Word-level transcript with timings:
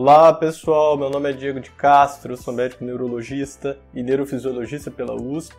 Olá 0.00 0.32
pessoal, 0.32 0.96
meu 0.96 1.10
nome 1.10 1.28
é 1.28 1.32
Diego 1.32 1.58
de 1.58 1.72
Castro, 1.72 2.36
sou 2.36 2.54
médico 2.54 2.84
neurologista 2.84 3.80
e 3.92 4.00
neurofisiologista 4.00 4.92
pela 4.92 5.20
USP 5.20 5.56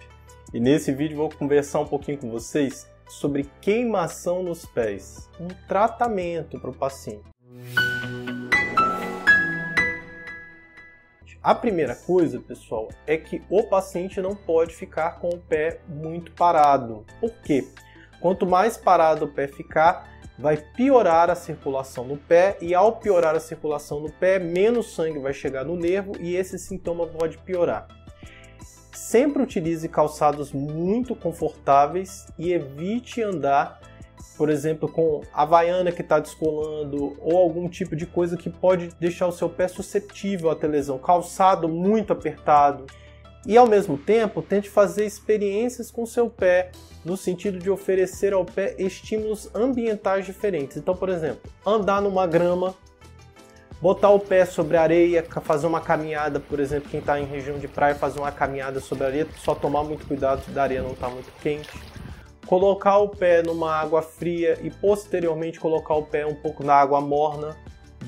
e 0.54 0.62
nesse 0.62 0.93
vídeo 0.93 1.17
vou 1.17 1.29
conversar 1.29 1.81
um 1.81 1.85
pouquinho 1.85 2.19
com 2.19 2.31
vocês 2.31 2.89
sobre 3.10 3.49
queimação 3.60 4.41
nos 4.41 4.65
pés, 4.65 5.29
um 5.41 5.49
tratamento 5.67 6.57
para 6.57 6.70
o 6.70 6.73
paciente. 6.73 7.25
A 11.44 11.54
primeira 11.54 11.94
coisa, 11.94 12.40
pessoal, 12.40 12.88
é 13.06 13.18
que 13.18 13.44
o 13.50 13.64
paciente 13.64 14.21
não 14.21 14.34
pode 14.34 14.74
ficar 14.74 15.20
com 15.20 15.28
o 15.28 15.38
pé 15.38 15.82
muito 15.86 16.32
parado. 16.32 17.06
Por 17.20 17.34
quê? 17.42 17.68
Quanto 18.21 18.46
mais 18.46 18.78
parado 18.78 19.26
o 19.26 19.34
pé 19.34 19.50
ficar, 19.50 20.18
vai 20.40 20.56
piorar 20.56 21.30
a 21.30 21.36
circulação 21.36 22.06
no 22.06 22.16
pé 22.16 22.58
e 22.62 22.74
ao 22.74 22.94
piorar 22.94 23.36
a 23.36 23.42
circulação 23.42 24.00
no 24.00 24.10
pé, 24.10 24.39
menos 24.39 24.96
sangue 24.96 25.20
vai 25.20 25.34
chegar 25.34 25.66
no 25.66 25.76
nervo 25.76 26.14
e 26.18 26.34
esse 26.34 26.57
sintoma 26.57 27.06
pode 27.06 27.38
piorar. 27.39 27.88
Sempre 28.94 29.44
utilize 29.44 29.88
calçados 29.89 30.54
muito 30.54 31.14
confortáveis 31.14 32.25
e 32.38 32.53
evite 32.53 33.22
andar, 33.22 33.81
por 34.38 34.50
exemplo, 34.50 34.89
com 34.89 35.22
a 35.33 35.44
vaiana 35.44 35.92
que 35.92 36.02
está 36.02 36.20
descolando 36.20 37.17
ou 37.19 37.38
algum 37.38 37.67
tipo 37.67 37.94
de 37.94 38.06
coisa 38.06 38.38
que 38.38 38.50
pode 38.50 38.89
deixar 38.97 39.28
o 39.28 39.33
seu 39.33 39.50
pé 39.50 39.67
suscetível 39.67 40.56
ter 40.56 40.67
lesão. 40.67 40.97
Calçado 40.97 41.67
muito 41.67 42.14
apertado, 42.14 42.86
e 43.45 43.58
ao 43.58 43.67
mesmo 43.67 43.98
tempo 43.98 44.42
tente 44.42 44.70
fazer 44.70 45.06
experiências 45.06 45.89
com 45.89 46.06
seu 46.06 46.30
pé, 46.30 46.72
no 47.03 47.16
sentido 47.16 47.58
de 47.58 47.70
oferecer 47.70 48.34
ao 48.34 48.44
pé 48.44 48.75
estímulos 48.78 49.50
ambientais 49.56 50.25
diferentes. 50.25 50.78
Então, 50.78 50.95
por 50.95 51.09
exemplo, 51.09 51.50
andar 51.66 52.02
numa 52.02 52.28
grama, 52.28 52.75
botar 53.81 54.09
o 54.09 54.20
pé 54.20 54.45
sobre 54.45 54.75
a 54.75 54.81
areia, 54.81 55.25
fazer 55.42 55.67
uma 55.67 55.80
caminhada, 55.80 56.39
por 56.39 56.59
exemplo, 56.59 56.89
quem 56.89 57.00
está 57.00 57.20
em 57.20 57.25
região 57.25 57.58
de 57.58 57.67
praia, 57.67 57.95
fazer 57.95 58.20
uma 58.20 58.31
caminhada 58.31 58.80
sobre 58.80 59.05
a 59.05 59.08
areia, 59.08 59.28
só 59.38 59.56
tomar 59.56 59.83
muito 59.83 60.06
cuidado 60.06 60.45
da 60.52 60.63
areia 60.63 60.81
não 60.81 60.91
está 60.91 61.09
muito 61.09 61.31
quente. 61.41 61.69
Colocar 62.45 62.97
o 62.97 63.09
pé 63.09 63.44
numa 63.44 63.73
água 63.73 64.02
fria 64.02 64.58
e 64.61 64.69
posteriormente 64.69 65.59
colocar 65.59 65.94
o 65.94 66.03
pé 66.03 66.25
um 66.25 66.35
pouco 66.35 66.63
na 66.63 66.73
água 66.73 67.00
morna, 67.00 67.56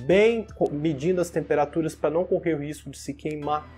bem 0.06 0.48
medindo 0.72 1.22
as 1.22 1.30
temperaturas 1.30 1.96
para 1.96 2.10
não 2.10 2.26
correr 2.26 2.56
o 2.56 2.60
risco 2.60 2.90
de 2.90 2.98
se 2.98 3.14
queimar 3.14 3.70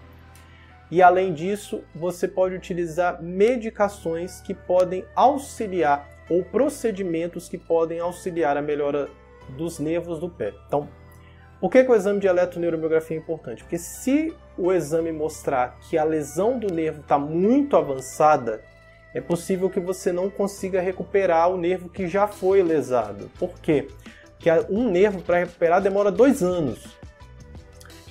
e 0.93 1.01
além 1.01 1.33
disso, 1.33 1.83
você 1.95 2.27
pode 2.27 2.53
utilizar 2.53 3.19
medicações 3.19 4.41
que 4.41 4.53
podem 4.53 5.03
auxiliar 5.15 6.07
ou 6.29 6.43
procedimentos 6.43 7.49
que 7.49 7.57
podem 7.57 7.99
auxiliar 7.99 8.57
a 8.57 8.61
melhora 8.61 9.09
dos 9.57 9.79
nervos 9.79 10.19
do 10.19 10.29
pé. 10.29 10.53
Então, 10.67 10.87
por 11.59 11.71
que, 11.71 11.83
que 11.83 11.89
o 11.89 11.95
exame 11.95 12.19
de 12.19 12.27
eletroneuromiografia 12.27 13.17
é 13.17 13.19
importante? 13.19 13.63
Porque 13.63 13.79
se 13.79 14.35
o 14.55 14.71
exame 14.71 15.11
mostrar 15.11 15.79
que 15.79 15.97
a 15.97 16.03
lesão 16.03 16.59
do 16.59 16.71
nervo 16.71 17.01
está 17.01 17.17
muito 17.17 17.75
avançada, 17.75 18.61
é 19.15 19.19
possível 19.19 19.71
que 19.71 19.79
você 19.79 20.11
não 20.11 20.29
consiga 20.29 20.79
recuperar 20.79 21.49
o 21.49 21.57
nervo 21.57 21.89
que 21.89 22.07
já 22.07 22.27
foi 22.27 22.61
lesado. 22.61 23.31
Por 23.39 23.57
quê? 23.59 23.87
Porque 24.37 24.51
um 24.69 24.91
nervo 24.91 25.23
para 25.23 25.39
recuperar 25.39 25.81
demora 25.81 26.11
dois 26.11 26.43
anos. 26.43 27.02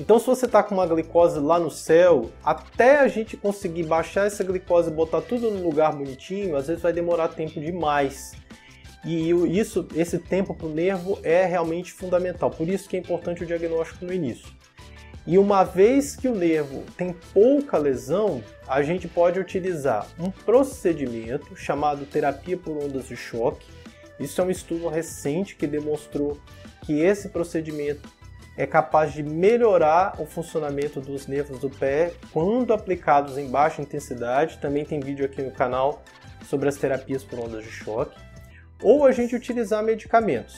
Então, 0.00 0.18
se 0.18 0.26
você 0.26 0.46
está 0.46 0.62
com 0.62 0.74
uma 0.74 0.86
glicose 0.86 1.38
lá 1.38 1.58
no 1.58 1.70
céu, 1.70 2.30
até 2.42 3.00
a 3.00 3.08
gente 3.08 3.36
conseguir 3.36 3.84
baixar 3.84 4.26
essa 4.26 4.42
glicose 4.42 4.90
e 4.90 4.92
botar 4.92 5.20
tudo 5.20 5.50
no 5.50 5.62
lugar 5.62 5.92
bonitinho, 5.92 6.56
às 6.56 6.66
vezes 6.66 6.82
vai 6.82 6.92
demorar 6.92 7.28
tempo 7.28 7.60
demais. 7.60 8.32
E 9.04 9.30
isso, 9.30 9.86
esse 9.94 10.18
tempo 10.18 10.54
para 10.54 10.66
o 10.66 10.70
nervo 10.70 11.18
é 11.22 11.44
realmente 11.44 11.92
fundamental. 11.92 12.50
Por 12.50 12.68
isso 12.68 12.88
que 12.88 12.96
é 12.96 13.00
importante 13.00 13.42
o 13.42 13.46
diagnóstico 13.46 14.04
no 14.04 14.12
início. 14.12 14.48
E 15.26 15.38
uma 15.38 15.62
vez 15.62 16.16
que 16.16 16.26
o 16.26 16.34
nervo 16.34 16.84
tem 16.96 17.14
pouca 17.32 17.76
lesão, 17.78 18.42
a 18.66 18.82
gente 18.82 19.06
pode 19.06 19.38
utilizar 19.38 20.06
um 20.18 20.30
procedimento 20.30 21.54
chamado 21.54 22.06
terapia 22.06 22.56
por 22.56 22.76
ondas 22.76 23.06
de 23.06 23.16
choque. 23.16 23.66
Isso 24.18 24.40
é 24.40 24.44
um 24.44 24.50
estudo 24.50 24.88
recente 24.88 25.54
que 25.54 25.66
demonstrou 25.66 26.38
que 26.84 27.00
esse 27.00 27.28
procedimento 27.28 28.08
é 28.56 28.66
capaz 28.66 29.12
de 29.12 29.22
melhorar 29.22 30.20
o 30.20 30.26
funcionamento 30.26 31.00
dos 31.00 31.26
nervos 31.26 31.58
do 31.58 31.70
pé 31.70 32.12
quando 32.32 32.72
aplicados 32.72 33.38
em 33.38 33.48
baixa 33.48 33.82
intensidade. 33.82 34.58
Também 34.58 34.84
tem 34.84 35.00
vídeo 35.00 35.24
aqui 35.24 35.42
no 35.42 35.50
canal 35.50 36.02
sobre 36.44 36.68
as 36.68 36.76
terapias 36.76 37.24
por 37.24 37.38
ondas 37.38 37.64
de 37.64 37.70
choque. 37.70 38.18
Ou 38.82 39.06
a 39.06 39.12
gente 39.12 39.34
utilizar 39.34 39.82
medicamentos. 39.82 40.56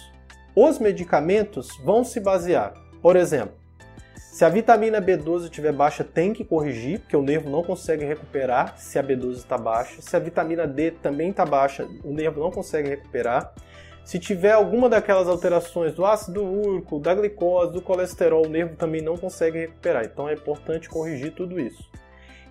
Os 0.57 0.79
medicamentos 0.79 1.69
vão 1.85 2.05
se 2.05 2.21
basear, 2.21 2.75
por 3.03 3.17
exemplo, 3.17 3.65
se 4.35 4.45
a 4.45 4.49
vitamina 4.49 5.01
B12 5.01 5.45
estiver 5.45 5.73
baixa, 5.73 6.03
tem 6.03 6.33
que 6.33 6.45
corrigir, 6.45 6.99
porque 6.99 7.17
o 7.17 7.23
nervo 7.23 7.49
não 7.49 7.63
consegue 7.63 8.05
recuperar 8.05 8.77
se 8.77 8.99
a 8.99 9.03
B12 9.05 9.35
está 9.35 9.57
baixa. 9.57 10.03
Se 10.03 10.17
a 10.17 10.19
vitamina 10.19 10.67
D 10.67 10.91
também 10.91 11.31
está 11.31 11.47
baixa, 11.47 11.87
o 12.03 12.13
nervo 12.13 12.41
não 12.41 12.51
consegue 12.51 12.89
recuperar. 12.89 13.55
Se 14.05 14.19
tiver 14.19 14.53
alguma 14.53 14.89
daquelas 14.89 15.27
alterações 15.27 15.95
do 15.95 16.05
ácido 16.05 16.45
úrico, 16.45 16.99
da 16.99 17.15
glicose, 17.15 17.73
do 17.73 17.81
colesterol, 17.81 18.45
o 18.45 18.49
nervo 18.49 18.77
também 18.77 19.01
não 19.01 19.17
consegue 19.17 19.59
recuperar. 19.59 20.05
Então 20.05 20.29
é 20.29 20.35
importante 20.35 20.91
corrigir 20.91 21.33
tudo 21.33 21.59
isso. 21.59 21.91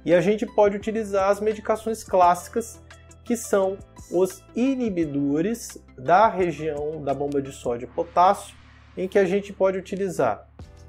E 0.03 0.13
a 0.13 0.19
gente 0.19 0.45
pode 0.45 0.75
utilizar 0.75 1.29
as 1.29 1.39
medicações 1.39 2.03
clássicas, 2.03 2.81
que 3.23 3.37
são 3.37 3.77
os 4.11 4.43
inibidores 4.55 5.77
da 5.97 6.27
região 6.27 7.01
da 7.01 7.13
bomba 7.13 7.41
de 7.41 7.51
sódio 7.51 7.85
e 7.85 7.95
potássio, 7.95 8.55
em 8.97 9.07
que 9.07 9.17
a 9.17 9.25
gente 9.25 9.53
pode 9.53 9.77
utilizar 9.77 10.47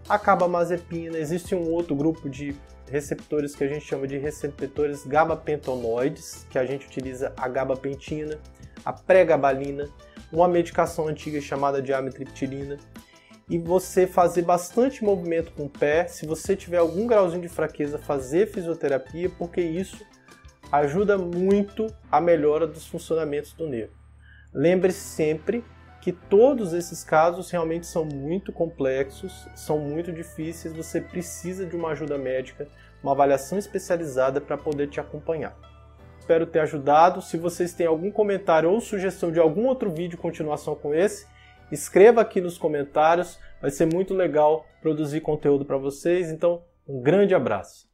a 0.08 0.18
carbamazepina, 0.18 1.16
existe 1.16 1.54
um 1.54 1.70
outro 1.70 1.94
grupo 1.94 2.28
de 2.28 2.54
receptores 2.90 3.54
que 3.54 3.64
a 3.64 3.68
gente 3.68 3.86
chama 3.86 4.06
de 4.06 4.18
receptores 4.18 5.06
gabapentinoides, 5.06 6.46
que 6.50 6.58
a 6.58 6.66
gente 6.66 6.86
utiliza 6.86 7.32
a 7.36 7.48
gabapentina, 7.48 8.38
a 8.84 8.92
pregabalina, 8.92 9.88
uma 10.34 10.48
medicação 10.48 11.06
antiga 11.06 11.40
chamada 11.40 11.80
de 11.80 11.92
amitriptilina 11.92 12.76
e 13.48 13.58
você 13.58 14.06
fazer 14.06 14.42
bastante 14.42 15.04
movimento 15.04 15.52
com 15.52 15.64
o 15.64 15.70
pé. 15.70 16.06
Se 16.08 16.26
você 16.26 16.56
tiver 16.56 16.78
algum 16.78 17.06
grauzinho 17.06 17.42
de 17.42 17.48
fraqueza, 17.48 17.98
fazer 17.98 18.46
fisioterapia, 18.46 19.30
porque 19.30 19.60
isso 19.60 20.04
ajuda 20.72 21.16
muito 21.16 21.86
a 22.10 22.20
melhora 22.20 22.66
dos 22.66 22.86
funcionamentos 22.86 23.52
do 23.52 23.68
nervo. 23.68 23.92
Lembre-se 24.52 25.00
sempre 25.00 25.64
que 26.00 26.12
todos 26.12 26.72
esses 26.72 27.02
casos 27.02 27.50
realmente 27.50 27.86
são 27.86 28.04
muito 28.04 28.52
complexos, 28.52 29.48
são 29.54 29.78
muito 29.78 30.12
difíceis, 30.12 30.74
você 30.74 31.00
precisa 31.00 31.64
de 31.64 31.74
uma 31.74 31.90
ajuda 31.90 32.18
médica, 32.18 32.68
uma 33.02 33.12
avaliação 33.12 33.58
especializada 33.58 34.40
para 34.40 34.58
poder 34.58 34.88
te 34.88 35.00
acompanhar. 35.00 35.56
Espero 36.24 36.46
ter 36.46 36.60
ajudado. 36.60 37.20
Se 37.20 37.36
vocês 37.36 37.74
têm 37.74 37.86
algum 37.86 38.10
comentário 38.10 38.70
ou 38.70 38.80
sugestão 38.80 39.30
de 39.30 39.38
algum 39.38 39.66
outro 39.66 39.90
vídeo 39.90 40.16
continuação 40.16 40.74
com 40.74 40.94
esse, 40.94 41.26
escreva 41.70 42.22
aqui 42.22 42.40
nos 42.40 42.56
comentários. 42.56 43.38
Vai 43.60 43.70
ser 43.70 43.84
muito 43.84 44.14
legal 44.14 44.64
produzir 44.80 45.20
conteúdo 45.20 45.66
para 45.66 45.76
vocês. 45.76 46.30
Então, 46.30 46.64
um 46.88 47.02
grande 47.02 47.34
abraço. 47.34 47.86